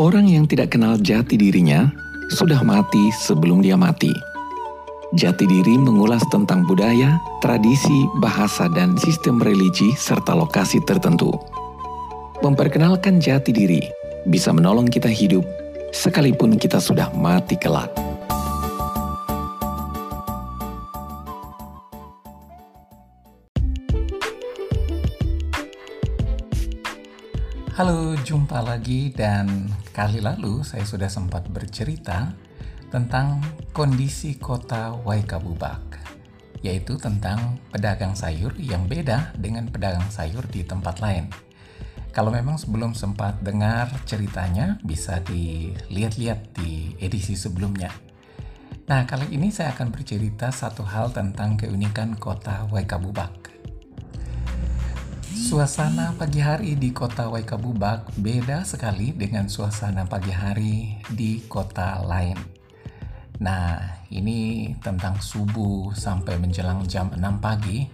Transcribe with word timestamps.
Orang 0.00 0.24
yang 0.24 0.48
tidak 0.48 0.72
kenal 0.72 0.96
jati 0.96 1.36
dirinya 1.36 1.84
sudah 2.32 2.64
mati 2.64 3.12
sebelum 3.12 3.60
dia 3.60 3.76
mati. 3.76 4.08
Jati 5.12 5.44
diri 5.44 5.76
mengulas 5.76 6.24
tentang 6.32 6.64
budaya, 6.64 7.20
tradisi, 7.44 8.08
bahasa, 8.16 8.72
dan 8.72 8.96
sistem 8.96 9.36
religi 9.36 9.92
serta 9.92 10.32
lokasi 10.32 10.80
tertentu. 10.88 11.36
Memperkenalkan 12.40 13.20
jati 13.20 13.52
diri 13.52 13.84
bisa 14.24 14.48
menolong 14.56 14.88
kita 14.88 15.12
hidup 15.12 15.44
sekalipun 15.92 16.56
kita 16.56 16.80
sudah 16.80 17.12
mati 17.12 17.60
kelak. 17.60 17.92
Halo, 27.72 28.12
jumpa 28.20 28.60
lagi 28.60 29.08
dan 29.16 29.48
kali 29.96 30.20
lalu 30.20 30.60
saya 30.60 30.84
sudah 30.84 31.08
sempat 31.08 31.48
bercerita 31.48 32.36
tentang 32.92 33.40
kondisi 33.72 34.36
kota 34.36 34.92
Waikabubak, 34.92 35.80
yaitu 36.60 37.00
tentang 37.00 37.56
pedagang 37.72 38.12
sayur 38.12 38.52
yang 38.60 38.84
beda 38.84 39.32
dengan 39.40 39.72
pedagang 39.72 40.04
sayur 40.12 40.44
di 40.52 40.68
tempat 40.68 41.00
lain. 41.00 41.32
Kalau 42.12 42.28
memang 42.28 42.60
sebelum 42.60 42.92
sempat 42.92 43.40
dengar 43.40 43.88
ceritanya, 44.04 44.76
bisa 44.84 45.24
dilihat-lihat 45.24 46.52
di 46.52 46.92
edisi 47.00 47.40
sebelumnya. 47.40 47.88
Nah, 48.84 49.08
kali 49.08 49.32
ini 49.32 49.48
saya 49.48 49.72
akan 49.72 49.88
bercerita 49.88 50.52
satu 50.52 50.84
hal 50.84 51.08
tentang 51.16 51.56
keunikan 51.56 52.20
kota 52.20 52.68
Waikabubak. 52.68 53.51
Suasana 55.32 56.12
pagi 56.20 56.44
hari 56.44 56.76
di 56.76 56.92
kota 56.92 57.32
Waikabubak 57.32 58.12
beda 58.20 58.68
sekali 58.68 59.16
dengan 59.16 59.48
suasana 59.48 60.04
pagi 60.04 60.28
hari 60.28 61.00
di 61.08 61.40
kota 61.48 62.04
lain. 62.04 62.36
Nah, 63.40 63.80
ini 64.12 64.72
tentang 64.84 65.24
subuh 65.24 65.96
sampai 65.96 66.36
menjelang 66.36 66.84
jam 66.84 67.08
6 67.16 67.40
pagi, 67.40 67.88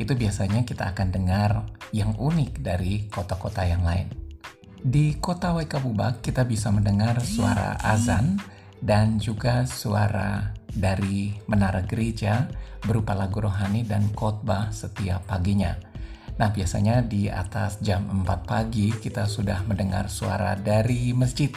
itu 0.00 0.16
biasanya 0.16 0.64
kita 0.64 0.96
akan 0.96 1.08
dengar 1.12 1.68
yang 1.92 2.16
unik 2.16 2.64
dari 2.64 3.04
kota-kota 3.12 3.68
yang 3.68 3.84
lain. 3.84 4.08
Di 4.80 5.20
kota 5.20 5.52
Waikabubak 5.52 6.24
kita 6.24 6.48
bisa 6.48 6.72
mendengar 6.72 7.20
suara 7.20 7.76
azan 7.84 8.40
dan 8.80 9.20
juga 9.20 9.68
suara 9.68 10.56
dari 10.72 11.36
menara 11.50 11.84
gereja 11.84 12.48
berupa 12.80 13.12
lagu 13.12 13.44
rohani 13.44 13.84
dan 13.84 14.08
khotbah 14.16 14.72
setiap 14.72 15.28
paginya. 15.28 15.87
Nah, 16.38 16.54
biasanya 16.54 17.02
di 17.02 17.26
atas 17.26 17.82
jam 17.82 18.06
4 18.06 18.46
pagi 18.46 18.94
kita 18.94 19.26
sudah 19.26 19.66
mendengar 19.66 20.06
suara 20.06 20.54
dari 20.54 21.10
masjid 21.10 21.50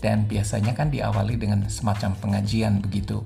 dan 0.00 0.24
biasanya 0.24 0.72
kan 0.72 0.88
diawali 0.88 1.36
dengan 1.36 1.68
semacam 1.68 2.16
pengajian 2.16 2.80
begitu. 2.80 3.20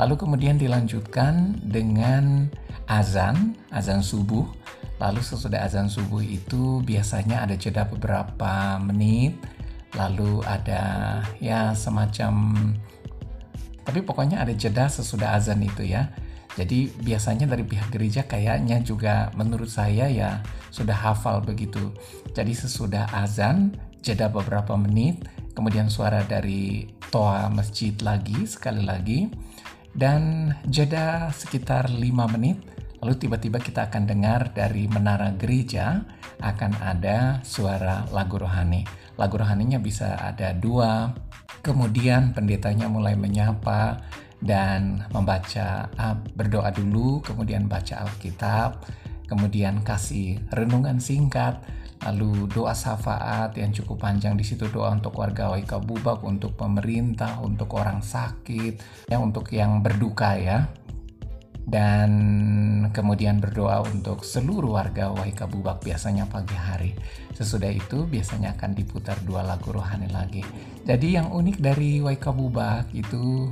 Lalu 0.00 0.16
kemudian 0.16 0.56
dilanjutkan 0.56 1.60
dengan 1.60 2.48
azan, 2.88 3.60
azan 3.68 4.00
subuh. 4.00 4.48
Lalu 4.96 5.20
sesudah 5.20 5.68
azan 5.68 5.92
subuh 5.92 6.24
itu 6.24 6.80
biasanya 6.80 7.44
ada 7.44 7.52
jeda 7.58 7.84
beberapa 7.84 8.80
menit, 8.80 9.36
lalu 9.92 10.40
ada 10.48 11.20
ya 11.42 11.76
semacam 11.76 12.32
tapi 13.82 13.98
pokoknya 13.98 14.38
ada 14.38 14.54
jeda 14.54 14.86
sesudah 14.86 15.34
azan 15.34 15.58
itu 15.62 15.82
ya. 15.82 16.14
Jadi 16.52 16.92
biasanya 17.00 17.48
dari 17.48 17.64
pihak 17.64 17.88
gereja 17.88 18.28
kayaknya 18.28 18.84
juga 18.84 19.32
menurut 19.32 19.72
saya 19.72 20.04
ya 20.08 20.44
sudah 20.68 20.92
hafal 20.92 21.40
begitu. 21.40 21.96
Jadi 22.36 22.52
sesudah 22.52 23.08
azan, 23.12 23.72
jeda 24.04 24.28
beberapa 24.28 24.76
menit, 24.76 25.24
kemudian 25.56 25.88
suara 25.88 26.20
dari 26.28 26.92
toa 27.08 27.48
masjid 27.48 27.96
lagi 28.04 28.44
sekali 28.44 28.84
lagi, 28.84 29.32
dan 29.96 30.52
jeda 30.68 31.32
sekitar 31.32 31.88
5 31.88 32.34
menit, 32.36 32.60
lalu 33.00 33.16
tiba-tiba 33.16 33.56
kita 33.60 33.88
akan 33.88 34.04
dengar 34.08 34.52
dari 34.52 34.88
menara 34.88 35.32
gereja 35.36 36.04
akan 36.40 36.72
ada 36.84 37.40
suara 37.44 38.04
lagu 38.12 38.36
rohani. 38.36 38.84
Lagu 39.16 39.36
rohaninya 39.40 39.80
bisa 39.80 40.16
ada 40.16 40.56
dua, 40.56 41.12
kemudian 41.60 42.32
pendetanya 42.32 42.88
mulai 42.88 43.12
menyapa, 43.16 44.00
dan 44.42 45.06
membaca 45.14 45.86
uh, 45.94 46.18
berdoa 46.34 46.74
dulu, 46.74 47.22
kemudian 47.22 47.70
baca 47.70 48.02
Alkitab, 48.02 48.82
kemudian 49.30 49.86
kasih 49.86 50.42
renungan 50.50 50.98
singkat, 50.98 51.62
lalu 52.02 52.50
doa 52.50 52.74
syafaat 52.74 53.54
yang 53.54 53.70
cukup 53.70 54.02
panjang 54.02 54.34
di 54.34 54.42
situ 54.42 54.66
doa 54.66 54.90
untuk 54.90 55.14
warga 55.14 55.54
Waika 55.54 55.78
Bubak, 55.78 56.26
untuk 56.26 56.58
pemerintah, 56.58 57.38
untuk 57.38 57.70
orang 57.78 58.02
sakit, 58.02 59.06
ya 59.06 59.22
untuk 59.22 59.46
yang 59.54 59.80
berduka 59.80 60.34
ya. 60.34 60.66
Dan 61.62 62.10
kemudian 62.90 63.38
berdoa 63.38 63.86
untuk 63.86 64.26
seluruh 64.26 64.82
warga 64.82 65.14
Waika 65.14 65.46
Bubak 65.46 65.86
biasanya 65.86 66.26
pagi 66.26 66.58
hari. 66.58 66.90
Sesudah 67.38 67.70
itu 67.70 68.02
biasanya 68.10 68.58
akan 68.58 68.74
diputar 68.74 69.14
dua 69.22 69.46
lagu 69.46 69.70
rohani 69.70 70.10
lagi. 70.10 70.42
Jadi 70.82 71.14
yang 71.14 71.30
unik 71.30 71.62
dari 71.62 72.02
Waika 72.02 72.34
Bubak 72.34 72.90
itu 72.90 73.46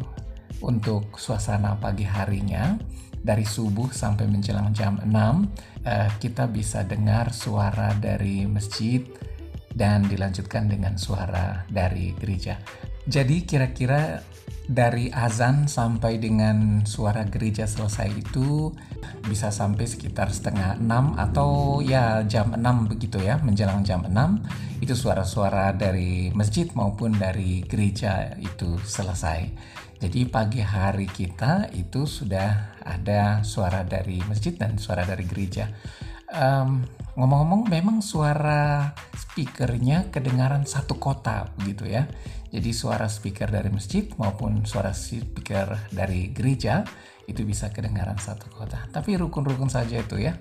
untuk 0.65 1.17
suasana 1.17 1.77
pagi 1.77 2.05
harinya 2.05 2.77
dari 3.21 3.45
subuh 3.45 3.93
sampai 3.93 4.25
menjelang 4.25 4.73
jam 4.73 4.97
6 5.01 5.09
uh, 5.13 6.11
kita 6.17 6.49
bisa 6.49 6.85
dengar 6.89 7.33
suara 7.37 7.93
dari 7.97 8.49
masjid 8.49 9.05
dan 9.77 10.09
dilanjutkan 10.09 10.67
dengan 10.67 10.97
suara 10.99 11.63
dari 11.71 12.17
gereja. 12.17 12.59
Jadi 13.07 13.45
kira-kira 13.45 14.21
dari 14.71 15.11
azan 15.11 15.67
sampai 15.67 16.23
dengan 16.23 16.87
suara 16.87 17.27
gereja 17.27 17.67
selesai 17.67 18.07
itu 18.15 18.71
bisa 19.27 19.51
sampai 19.51 19.83
sekitar 19.83 20.31
setengah 20.31 20.79
enam 20.79 21.19
atau 21.19 21.83
ya 21.83 22.23
jam 22.23 22.55
6 22.55 22.63
begitu 22.87 23.19
ya 23.19 23.43
menjelang 23.43 23.83
jam 23.83 24.07
6 24.07 24.15
itu 24.79 24.95
suara-suara 24.95 25.75
dari 25.75 26.31
masjid 26.39 26.71
maupun 26.71 27.19
dari 27.19 27.67
gereja 27.67 28.39
itu 28.39 28.79
selesai 28.79 29.51
jadi 30.01 30.21
pagi 30.27 30.65
hari 30.65 31.07
kita 31.07 31.69
itu 31.77 32.09
sudah 32.09 32.81
ada 32.81 33.45
suara 33.45 33.85
dari 33.85 34.19
masjid 34.25 34.57
dan 34.57 34.81
suara 34.81 35.05
dari 35.05 35.29
gereja 35.29 35.69
um, 36.33 36.81
ngomong-ngomong 37.15 37.69
memang 37.69 38.01
suara 38.01 38.97
speakernya 39.13 40.09
kedengaran 40.09 40.65
satu 40.65 40.97
kota 40.97 41.53
begitu 41.61 41.87
ya 41.87 42.09
jadi 42.51 42.71
suara 42.75 43.07
speaker 43.07 43.47
dari 43.47 43.71
masjid 43.71 44.11
maupun 44.19 44.67
suara 44.67 44.91
speaker 44.91 45.87
dari 45.95 46.35
gereja 46.35 46.83
itu 47.31 47.47
bisa 47.47 47.71
kedengaran 47.71 48.19
satu 48.19 48.51
kota. 48.51 48.91
Tapi 48.91 49.15
rukun-rukun 49.15 49.71
saja 49.71 50.03
itu 50.03 50.19
ya. 50.19 50.35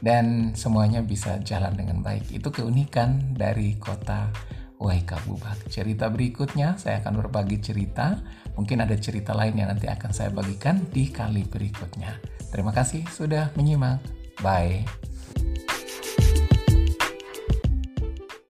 Dan 0.00 0.56
semuanya 0.56 1.04
bisa 1.04 1.36
jalan 1.44 1.76
dengan 1.76 2.00
baik. 2.00 2.32
Itu 2.32 2.48
keunikan 2.48 3.36
dari 3.36 3.76
kota 3.76 4.32
Waikabubak. 4.80 5.68
Cerita 5.68 6.08
berikutnya 6.08 6.80
saya 6.80 7.04
akan 7.04 7.20
berbagi 7.20 7.60
cerita. 7.60 8.16
Mungkin 8.56 8.80
ada 8.80 8.96
cerita 8.96 9.36
lain 9.36 9.60
yang 9.60 9.68
nanti 9.68 9.86
akan 9.86 10.10
saya 10.10 10.32
bagikan 10.32 10.88
di 10.88 11.12
kali 11.12 11.44
berikutnya. 11.44 12.16
Terima 12.48 12.72
kasih 12.72 13.04
sudah 13.12 13.52
menyimak. 13.54 14.00
Bye. 14.40 14.99